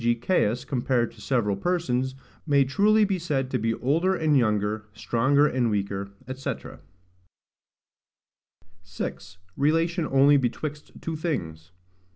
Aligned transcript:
g. 0.01 0.15
Caius, 0.15 0.65
compared 0.65 1.11
to 1.11 1.21
several 1.21 1.55
persons, 1.55 2.15
may 2.47 2.63
truly 2.63 3.05
be 3.05 3.19
said 3.19 3.51
to 3.51 3.59
be 3.59 3.75
older 3.75 4.15
and 4.15 4.35
younger, 4.35 4.85
stronger 4.95 5.45
and 5.45 5.69
weaker, 5.69 6.09
&c. 6.27 6.51
6. 8.81 9.37
Relation 9.55 10.07
only 10.07 10.37
betwixt 10.37 10.89
two 11.01 11.15
things. 11.15 11.69